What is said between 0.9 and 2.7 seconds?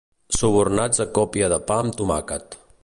a còpia de pa amb tomàquet.